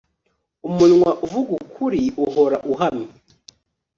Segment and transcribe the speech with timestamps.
[0.67, 3.11] umunwa uvuga ukuri uhora uhamye